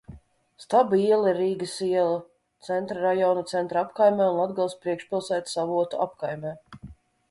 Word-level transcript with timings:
Stabu 0.61 0.95
iela 0.99 1.27
ir 1.33 1.37
Rīgas 1.41 1.75
iela, 1.89 2.15
Centra 2.69 3.05
rajona 3.05 3.45
Centra 3.55 3.85
apkaimē 3.85 4.31
un 4.33 4.43
Latgales 4.43 4.79
priekšpilsētas 4.85 5.59
Avotu 5.67 6.07
apkaimē. 6.11 6.61